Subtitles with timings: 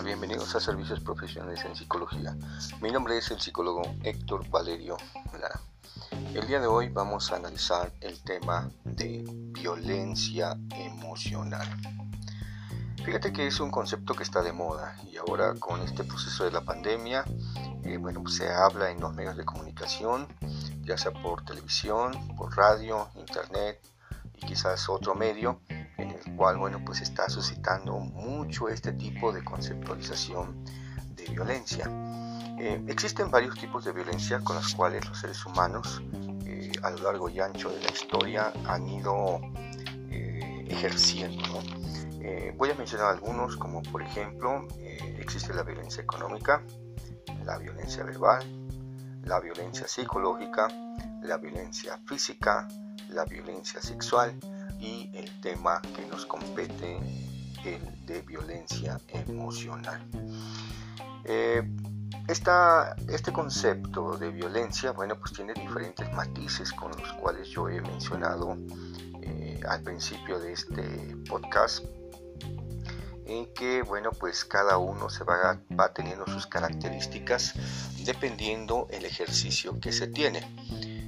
[0.00, 2.34] Bienvenidos a Servicios Profesionales en Psicología.
[2.80, 4.96] Mi nombre es el psicólogo Héctor Valerio
[5.38, 5.60] Lara.
[6.32, 11.68] El día de hoy vamos a analizar el tema de violencia emocional.
[13.04, 16.52] Fíjate que es un concepto que está de moda y ahora con este proceso de
[16.52, 17.24] la pandemia,
[17.84, 20.26] eh, bueno, pues se habla en los medios de comunicación,
[20.80, 23.78] ya sea por televisión, por radio, internet
[24.40, 25.60] y quizás otro medio
[26.42, 30.64] cual bueno pues está suscitando mucho este tipo de conceptualización
[31.14, 31.88] de violencia.
[32.58, 36.02] Eh, existen varios tipos de violencia con los cuales los seres humanos
[36.44, 39.40] eh, a lo largo y ancho de la historia han ido
[40.10, 41.62] eh, ejerciendo.
[42.56, 44.66] voy a mencionar algunos como por ejemplo
[45.20, 46.60] existe la violencia económica,
[47.44, 48.42] la violencia verbal,
[49.22, 50.66] la violencia psicológica,
[51.22, 52.66] la violencia física,
[53.10, 54.34] la violencia sexual,
[54.82, 56.98] y el tema que nos compete,
[57.64, 60.02] el de violencia emocional.
[61.24, 61.62] Eh,
[62.28, 68.56] este concepto de violencia, bueno, pues tiene diferentes matices con los cuales yo he mencionado
[69.22, 71.84] eh, al principio de este podcast,
[73.26, 77.54] en que, bueno, pues cada uno se va, va teniendo sus características
[78.04, 80.40] dependiendo el ejercicio que se tiene.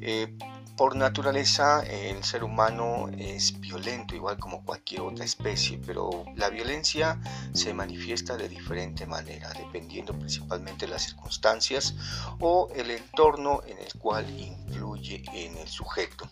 [0.00, 0.36] Eh,
[0.76, 7.18] por naturaleza el ser humano es violento igual como cualquier otra especie, pero la violencia
[7.52, 11.94] se manifiesta de diferente manera, dependiendo principalmente de las circunstancias
[12.40, 16.30] o el entorno en el cual influye en el sujeto.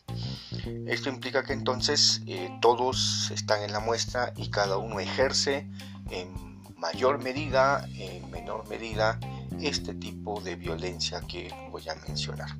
[0.86, 5.66] Esto implica que entonces eh, todos están en la muestra y cada uno ejerce
[6.10, 9.18] en mayor medida, en menor medida,
[9.60, 12.50] este tipo de violencia que voy a mencionar.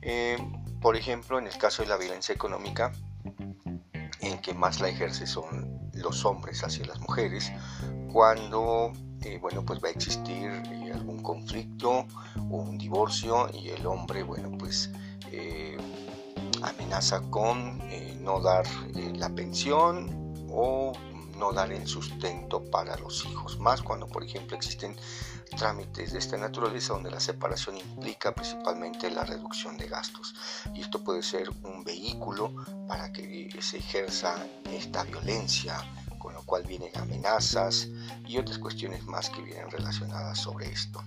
[0.00, 0.36] Eh,
[0.82, 2.92] por ejemplo, en el caso de la violencia económica,
[4.20, 7.52] en que más la ejerce son los hombres hacia las mujeres,
[8.12, 8.92] cuando
[9.24, 12.06] eh, bueno, pues va a existir eh, algún conflicto
[12.50, 14.90] o un divorcio y el hombre, bueno, pues
[15.30, 15.76] eh,
[16.62, 17.80] amenaza con
[18.20, 18.66] no dar
[19.16, 20.92] la pensión o
[21.42, 24.96] no dar el sustento para los hijos, más cuando por ejemplo existen
[25.56, 30.36] trámites de esta naturaleza donde la separación implica principalmente la reducción de gastos
[30.72, 32.54] y esto puede ser un vehículo
[32.86, 34.36] para que se ejerza
[34.70, 35.76] esta violencia
[36.20, 37.88] con lo cual vienen amenazas
[38.24, 41.02] y otras cuestiones más que vienen relacionadas sobre esto.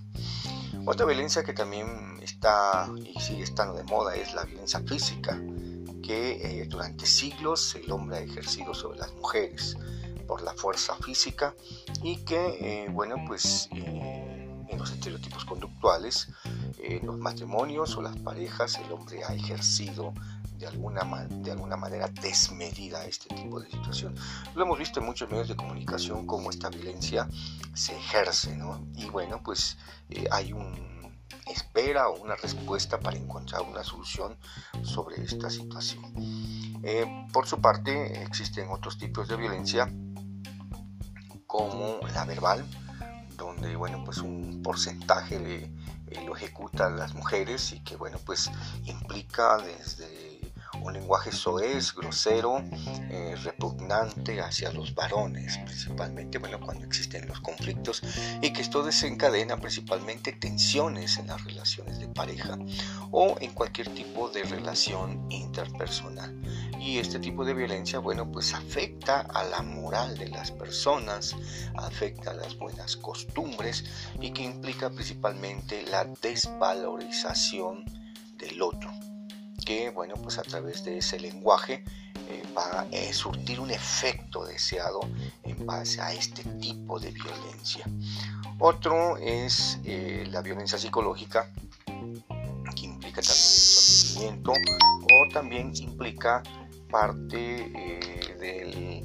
[0.85, 5.41] Otra violencia que también está y sigue estando de moda es la violencia física,
[6.03, 9.78] que eh, durante siglos el hombre ha ejercido sobre las mujeres
[10.28, 11.56] por la fuerza física
[12.03, 16.30] y que, eh, bueno, pues eh, en los estereotipos conductuales,
[16.80, 20.13] en los matrimonios o las parejas, el hombre ha ejercido
[20.58, 24.16] de alguna, de alguna manera desmedida este tipo de situación.
[24.56, 27.28] Lo hemos visto en muchos medios de comunicación cómo esta violencia
[27.74, 28.88] se ejerce, ¿no?
[28.96, 29.78] Y bueno, pues
[30.09, 30.96] eh, hay un
[31.47, 34.38] espera o una respuesta para encontrar una solución
[34.84, 36.13] sobre esta situación.
[37.34, 39.92] por su parte, existen otros tipos de violencia
[41.55, 42.66] como la verbal,
[43.38, 45.38] donde bueno pues un porcentaje
[46.07, 48.51] eh, lo ejecutan las mujeres y que bueno pues
[48.85, 50.34] implica desde
[50.85, 52.63] un lenguaje soez, grosero,
[53.09, 58.03] eh, repugnante hacia los varones, principalmente bueno, cuando existen los conflictos
[58.41, 62.57] y que esto desencadena principalmente tensiones en las relaciones de pareja
[63.12, 66.40] o en cualquier tipo de relación interpersonal.
[66.79, 71.35] Y este tipo de violencia, bueno, pues afecta a la moral de las personas,
[71.78, 73.85] afecta a las buenas costumbres
[74.22, 77.85] y que implica principalmente la desvalorización
[78.38, 78.91] del otro
[79.65, 81.83] que, bueno, pues a través de ese lenguaje
[82.29, 85.01] eh, va a eh, surtir un efecto deseado
[85.43, 87.85] en base a este tipo de violencia.
[88.59, 91.51] Otro es eh, la violencia psicológica,
[92.75, 96.41] que implica también el sometimiento o también implica
[96.89, 97.38] parte
[98.39, 99.03] de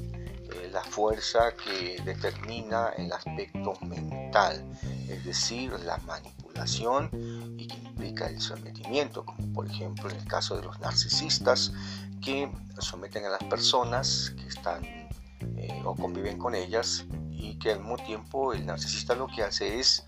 [0.71, 4.63] la fuerza que determina el aspecto mental,
[5.09, 6.40] es decir, la manipulación
[7.57, 11.73] y que implica el sometimiento, como por ejemplo en el caso de los narcisistas
[12.21, 17.79] que someten a las personas que están eh, o conviven con ellas y que al
[17.79, 20.05] mismo tiempo el narcisista lo que hace es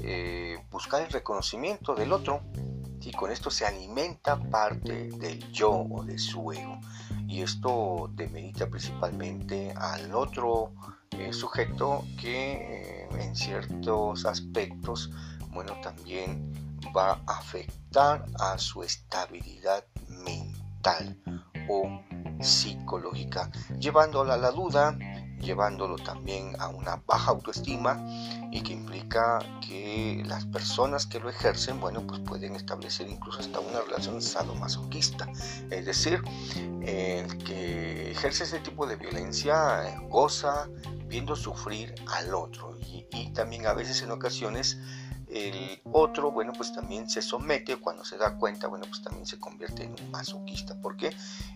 [0.00, 2.42] eh, buscar el reconocimiento del otro
[3.00, 6.80] y con esto se alimenta parte del yo o de su ego.
[7.28, 10.72] Y esto demerita principalmente al otro
[11.10, 15.10] eh, sujeto que en ciertos aspectos
[15.54, 16.52] bueno también
[16.94, 21.18] va a afectar a su estabilidad mental
[21.68, 22.00] o
[22.40, 24.98] psicológica, llevándola a la duda
[25.44, 28.02] llevándolo también a una baja autoestima
[28.50, 33.60] y que implica que las personas que lo ejercen, bueno, pues pueden establecer incluso hasta
[33.60, 35.28] una relación sadomasoquista.
[35.70, 36.22] Es decir,
[36.82, 40.68] el que ejerce ese tipo de violencia eh, goza
[41.06, 44.78] viendo sufrir al otro y, y también a veces en ocasiones
[45.34, 49.40] el otro, bueno, pues también se somete, cuando se da cuenta, bueno, pues también se
[49.40, 51.10] convierte en un masoquista, porque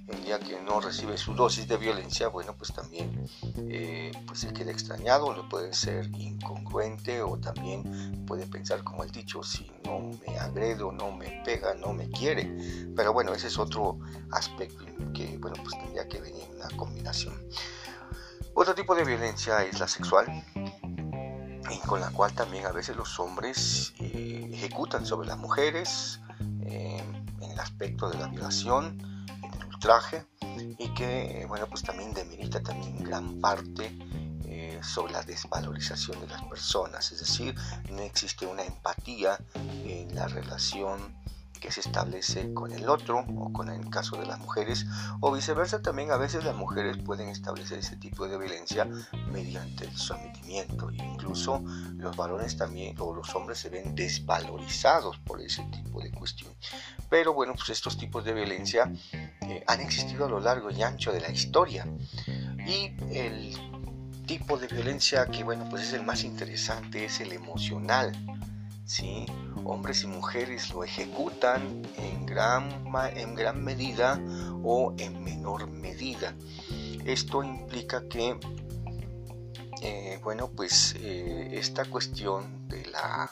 [0.09, 3.29] el día que no recibe su dosis de violencia, bueno, pues también
[3.71, 9.13] eh, pues se queda extrañado, le puede ser incongruente o también puede pensar como el
[9.13, 12.51] dicho, si no me agredo, no me pega, no me quiere,
[12.97, 14.01] pero bueno, ese es otro
[14.33, 14.85] aspecto
[15.15, 17.41] que, bueno, pues tendría que venir una combinación.
[18.55, 20.27] Otro tipo de violencia es la sexual,
[21.71, 26.21] y con la cual también a veces los hombres eh, ejecutan sobre las mujeres
[26.63, 27.03] eh,
[27.41, 28.99] en el aspecto de la violación,
[29.43, 30.27] en el ultraje
[30.79, 33.97] y que bueno pues también demerita también gran parte
[34.45, 37.55] eh, sobre la desvalorización de las personas, es decir,
[37.91, 39.39] no existe una empatía
[39.85, 41.17] en la relación
[41.59, 44.87] que se establece con el otro o con el caso de las mujeres
[45.21, 48.89] o viceversa también a veces las mujeres pueden establecer ese tipo de violencia
[49.31, 51.63] mediante el sometimiento incluso
[51.97, 56.53] los varones también o los hombres se ven desvalorizados por ese tipo de cuestión.
[57.09, 61.13] Pero bueno pues estos tipos de violencia eh, han existido a lo largo y ancho
[61.13, 61.87] de la historia.
[62.67, 63.57] Y el
[64.27, 68.13] tipo de violencia que bueno pues es el más interesante es el emocional
[68.89, 69.27] ¿sí?
[69.65, 74.19] hombres y mujeres lo ejecutan en gran, en gran medida
[74.65, 76.35] o en menor medida.
[77.05, 78.41] Esto implica que,
[79.83, 83.31] eh, bueno, pues eh, esta cuestión de, la,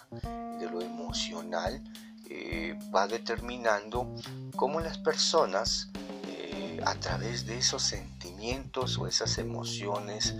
[0.60, 1.82] de lo emocional
[2.28, 4.14] eh, va determinando
[4.54, 5.90] cómo las personas,
[6.84, 10.36] a través de esos sentimientos o esas emociones,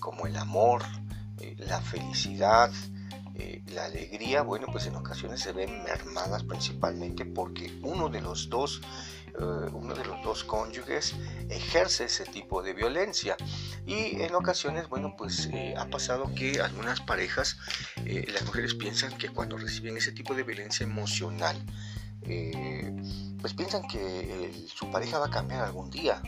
[0.00, 0.82] como el amor,
[1.58, 2.70] la felicidad,
[3.36, 8.48] eh, la alegría, bueno, pues en ocasiones se ven mermadas principalmente porque uno de los
[8.48, 8.80] dos,
[9.26, 11.16] eh, uno de los dos cónyuges
[11.48, 13.36] ejerce ese tipo de violencia.
[13.86, 17.58] Y en ocasiones, bueno, pues eh, ha pasado que algunas parejas,
[18.04, 21.56] las mujeres piensan que cuando reciben ese tipo de violencia emocional,
[23.40, 26.22] pues piensan que su pareja va a cambiar algún día.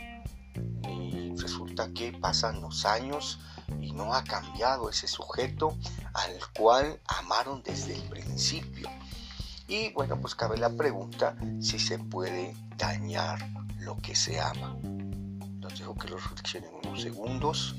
[0.89, 3.39] Y resulta que pasan los años
[3.81, 5.77] y no ha cambiado ese sujeto
[6.13, 8.89] al cual amaron desde el principio.
[9.67, 13.49] Y bueno, pues cabe la pregunta si se puede dañar
[13.79, 14.77] lo que se ama.
[15.59, 17.75] Los dejo que lo reflexionen unos segundos.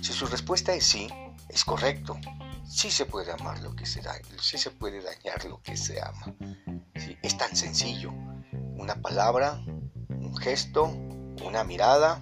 [0.00, 1.08] Si su respuesta es sí,
[1.48, 2.18] es correcto.
[2.66, 6.00] Sí se puede amar lo que se da, sí se puede dañar lo que se
[6.00, 6.34] ama.
[7.22, 8.12] es tan sencillo.
[8.76, 9.62] Una palabra,
[10.08, 10.84] un gesto,
[11.44, 12.20] una mirada,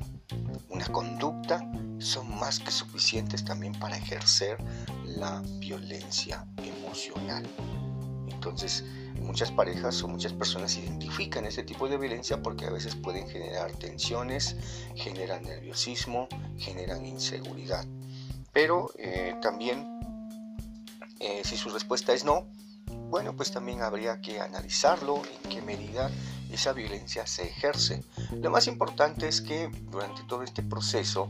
[0.74, 4.58] una conducta son más que suficientes también para ejercer
[5.04, 7.46] la violencia emocional.
[8.28, 8.84] Entonces,
[9.20, 13.72] muchas parejas o muchas personas identifican este tipo de violencia porque a veces pueden generar
[13.72, 14.56] tensiones,
[14.96, 16.28] generan nerviosismo,
[16.58, 17.86] generan inseguridad.
[18.52, 19.86] Pero eh, también,
[21.20, 22.48] eh, si su respuesta es no,
[23.10, 26.10] bueno, pues también habría que analizarlo, en qué medida
[26.54, 28.02] esa violencia se ejerce.
[28.40, 31.28] Lo más importante es que durante todo este proceso,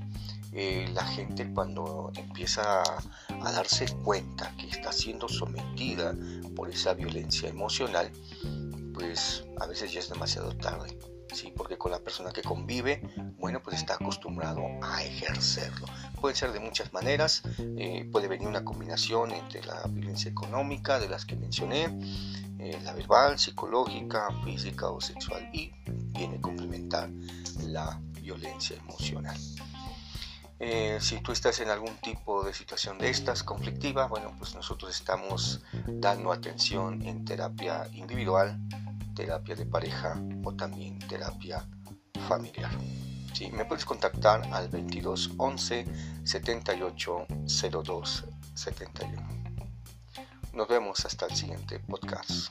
[0.53, 6.15] eh, la gente cuando empieza a, darse cuenta que está siendo sometida
[6.55, 8.11] por esa violencia emocional,
[8.95, 10.97] pues a veces ya es demasiado tarde.
[11.35, 13.03] Sí, porque con la persona que convive,
[13.39, 15.87] bueno, pues está acostumbrado a ejercerlo.
[16.21, 21.09] Puede ser de muchas maneras, eh, puede venir una combinación entre la violencia económica, de
[21.09, 21.99] las que mencioné,
[22.61, 27.11] eh, la verbal, psicológica, física o sexual, y viene a complementar
[27.67, 29.37] la violencia emocional.
[30.61, 34.95] Eh, si tú estás en algún tipo de situación de estas conflictiva, bueno, pues nosotros
[34.95, 38.59] estamos dando atención en terapia individual,
[39.15, 41.67] terapia de pareja o también terapia
[42.29, 42.71] familiar.
[43.33, 45.87] Sí, me puedes contactar al 22 11
[46.25, 49.23] 78 02 71.
[50.53, 52.51] Nos vemos hasta el siguiente podcast.